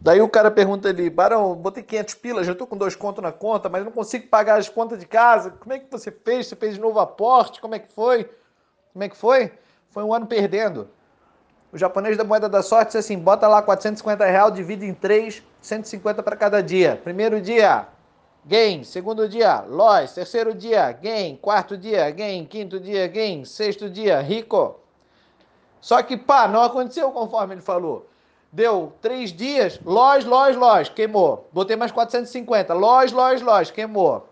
Daí 0.00 0.20
o 0.20 0.28
cara 0.28 0.50
pergunta 0.50 0.88
ali, 0.88 1.10
Barão, 1.10 1.56
botei 1.56 1.82
500 1.82 2.14
pilas, 2.14 2.46
já 2.46 2.54
tô 2.54 2.66
com 2.66 2.76
dois 2.76 2.94
contos 2.94 3.22
na 3.22 3.32
conta, 3.32 3.68
mas 3.68 3.84
não 3.84 3.90
consigo 3.90 4.28
pagar 4.28 4.58
as 4.58 4.68
contas 4.68 4.98
de 4.98 5.06
casa. 5.06 5.50
Como 5.50 5.72
é 5.72 5.78
que 5.78 5.90
você 5.90 6.12
fez? 6.12 6.46
Você 6.46 6.54
fez 6.54 6.74
de 6.74 6.80
novo 6.80 7.00
aporte? 7.00 7.60
Como 7.60 7.74
é 7.74 7.80
que 7.80 7.92
foi? 7.92 8.30
Como 8.92 9.04
é 9.04 9.08
que 9.08 9.16
foi? 9.16 9.52
Foi 9.90 10.04
um 10.04 10.14
ano 10.14 10.26
perdendo. 10.26 10.88
O 11.72 11.76
japonês 11.76 12.16
da 12.16 12.24
moeda 12.24 12.48
da 12.48 12.62
sorte 12.62 12.88
disse 12.88 12.98
assim, 12.98 13.18
bota 13.18 13.46
lá 13.48 13.60
450 13.60 14.24
reais, 14.24 14.54
divide 14.54 14.86
em 14.86 14.94
3, 14.94 15.42
150 15.60 16.22
para 16.22 16.36
cada 16.36 16.62
dia. 16.62 16.98
Primeiro 17.02 17.40
dia, 17.40 17.88
gain. 18.46 18.84
Segundo 18.84 19.28
dia, 19.28 19.60
loss. 19.62 20.12
Terceiro 20.12 20.54
dia, 20.54 20.92
gain. 20.92 21.36
Quarto 21.36 21.76
dia, 21.76 22.08
gain. 22.10 22.46
Quinto 22.46 22.78
dia, 22.78 23.06
gain. 23.08 23.44
Sexto 23.44 23.90
dia, 23.90 24.20
rico. 24.20 24.80
Só 25.80 26.02
que, 26.02 26.16
pá, 26.16 26.48
não 26.48 26.62
aconteceu 26.62 27.10
conforme 27.10 27.54
ele 27.54 27.60
falou. 27.60 28.08
Deu 28.50 28.94
três 29.02 29.30
dias, 29.32 29.78
loja, 29.84 30.26
loja, 30.26 30.58
loja, 30.58 30.90
queimou. 30.90 31.48
Botei 31.52 31.76
mais 31.76 31.92
450, 31.92 32.72
loja, 32.72 33.14
loja, 33.14 33.44
loja, 33.44 33.72
queimou. 33.72 34.28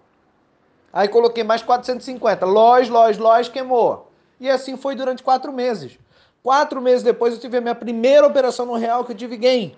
Aí 0.92 1.06
coloquei 1.09 1.45
mais 1.45 1.62
450, 1.62 2.47
loja, 2.47 2.91
loja, 2.91 3.23
loja, 3.23 3.51
queimou. 3.51 4.11
E 4.41 4.48
assim 4.48 4.77
foi 4.77 4.95
durante 4.95 5.23
quatro 5.23 5.52
meses. 5.52 5.98
Quatro 6.42 6.80
meses 6.80 7.02
depois 7.02 7.34
eu 7.34 7.41
tive 7.41 7.59
a 7.59 7.61
minha 7.61 7.75
primeira 7.75 8.27
operação 8.27 8.65
no 8.65 8.75
real 8.77 9.05
que 9.05 9.12
eu 9.12 9.16
tive 9.16 9.37
gain. 9.37 9.77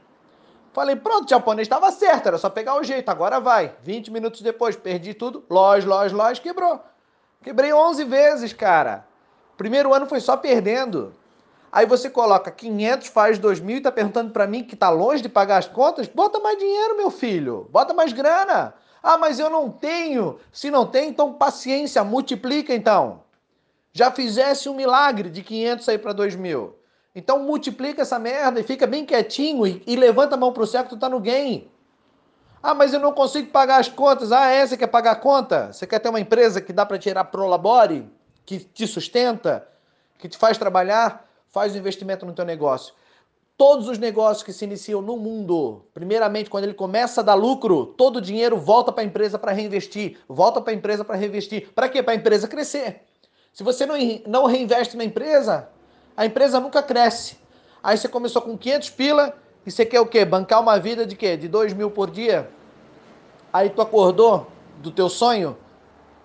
Falei, 0.72 0.94
pronto, 0.94 1.28
japonês 1.28 1.66
estava 1.66 1.90
certo, 1.90 2.28
era 2.28 2.38
só 2.38 2.48
pegar 2.48 2.76
o 2.76 2.84
jeito, 2.84 3.08
agora 3.08 3.40
vai. 3.40 3.74
20 3.82 4.12
minutos 4.12 4.42
depois, 4.42 4.76
perdi 4.76 5.14
tudo, 5.14 5.44
loja, 5.50 5.88
loja, 5.88 6.14
loja, 6.14 6.40
quebrou. 6.40 6.80
Quebrei 7.42 7.72
11 7.72 8.04
vezes, 8.04 8.52
cara. 8.52 9.04
Primeiro 9.56 9.92
ano 9.92 10.06
foi 10.06 10.20
só 10.20 10.36
perdendo. 10.36 11.12
Aí 11.70 11.86
você 11.86 12.08
coloca 12.08 12.50
500, 12.50 13.08
faz 13.08 13.38
2 13.38 13.60
mil 13.60 13.76
e 13.76 13.80
tá 13.80 13.92
perguntando 13.92 14.32
para 14.32 14.46
mim 14.46 14.64
que 14.64 14.74
tá 14.74 14.88
longe 14.88 15.22
de 15.22 15.28
pagar 15.28 15.58
as 15.58 15.68
contas? 15.68 16.08
Bota 16.08 16.38
mais 16.40 16.58
dinheiro, 16.58 16.96
meu 16.96 17.10
filho. 17.10 17.68
Bota 17.70 17.92
mais 17.92 18.12
grana. 18.12 18.74
Ah, 19.02 19.18
mas 19.18 19.38
eu 19.38 19.50
não 19.50 19.70
tenho. 19.70 20.38
Se 20.50 20.70
não 20.70 20.86
tem, 20.86 21.10
então 21.10 21.32
paciência, 21.32 22.02
multiplica 22.02 22.74
então. 22.74 23.22
Já 23.92 24.10
fizesse 24.10 24.68
um 24.68 24.74
milagre 24.74 25.30
de 25.30 25.42
500 25.42 25.88
aí 25.88 25.98
para 25.98 26.12
2 26.12 26.36
mil. 26.36 26.76
Então 27.14 27.38
multiplica 27.38 28.02
essa 28.02 28.18
merda 28.18 28.60
e 28.60 28.62
fica 28.62 28.86
bem 28.86 29.04
quietinho 29.04 29.66
e, 29.66 29.82
e 29.86 29.96
levanta 29.96 30.34
a 30.34 30.38
mão 30.38 30.52
pro 30.52 30.66
céu 30.66 30.84
que 30.84 30.90
tu 30.90 30.98
tá 30.98 31.08
no 31.08 31.20
game. 31.20 31.70
Ah, 32.62 32.74
mas 32.74 32.92
eu 32.92 33.00
não 33.00 33.12
consigo 33.12 33.50
pagar 33.50 33.78
as 33.78 33.88
contas. 33.88 34.32
Ah, 34.32 34.46
é? 34.46 34.66
Você 34.66 34.76
quer 34.76 34.88
pagar 34.88 35.12
a 35.12 35.16
conta? 35.16 35.72
Você 35.72 35.86
quer 35.86 35.98
ter 35.98 36.08
uma 36.08 36.20
empresa 36.20 36.60
que 36.60 36.72
dá 36.72 36.84
para 36.84 36.98
tirar 36.98 37.24
pro 37.24 37.46
labore? 37.46 38.10
Que 38.44 38.58
te 38.58 38.86
sustenta? 38.86 39.66
Que 40.18 40.28
te 40.28 40.36
faz 40.36 40.58
trabalhar? 40.58 41.27
Faz 41.50 41.74
o 41.74 41.78
investimento 41.78 42.26
no 42.26 42.32
teu 42.32 42.44
negócio. 42.44 42.94
Todos 43.56 43.88
os 43.88 43.98
negócios 43.98 44.44
que 44.44 44.52
se 44.52 44.64
iniciam 44.64 45.02
no 45.02 45.16
mundo, 45.16 45.82
primeiramente, 45.92 46.48
quando 46.48 46.64
ele 46.64 46.74
começa 46.74 47.20
a 47.20 47.24
dar 47.24 47.34
lucro, 47.34 47.86
todo 47.86 48.16
o 48.16 48.20
dinheiro 48.20 48.56
volta 48.56 48.92
para 48.92 49.02
a 49.02 49.06
empresa 49.06 49.38
para 49.38 49.50
reinvestir, 49.50 50.18
volta 50.28 50.60
para 50.60 50.72
a 50.72 50.76
empresa 50.76 51.04
para 51.04 51.16
reinvestir. 51.16 51.68
Para 51.74 51.88
quê? 51.88 52.00
Para 52.02 52.12
a 52.12 52.16
empresa 52.16 52.46
crescer. 52.46 53.02
Se 53.52 53.64
você 53.64 53.84
não, 53.84 53.96
não 54.26 54.46
reinveste 54.46 54.96
na 54.96 55.02
empresa, 55.02 55.68
a 56.16 56.24
empresa 56.24 56.60
nunca 56.60 56.82
cresce. 56.82 57.36
Aí 57.82 57.96
você 57.96 58.08
começou 58.08 58.42
com 58.42 58.56
500 58.56 58.90
pila 58.90 59.34
e 59.66 59.70
você 59.70 59.84
quer 59.84 60.00
o 60.00 60.06
quê? 60.06 60.24
Bancar 60.24 60.60
uma 60.60 60.78
vida 60.78 61.04
de 61.04 61.16
quê? 61.16 61.36
De 61.36 61.48
2 61.48 61.72
mil 61.72 61.90
por 61.90 62.10
dia? 62.10 62.48
Aí 63.52 63.70
tu 63.70 63.82
acordou 63.82 64.46
do 64.78 64.90
teu 64.90 65.08
sonho? 65.08 65.56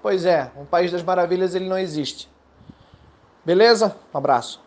Pois 0.01 0.25
é, 0.25 0.51
um 0.55 0.65
país 0.65 0.91
das 0.91 1.01
maravilhas 1.01 1.55
ele 1.55 1.67
não 1.67 1.77
existe. 1.77 2.29
Beleza? 3.45 3.95
Um 4.13 4.17
abraço. 4.17 4.62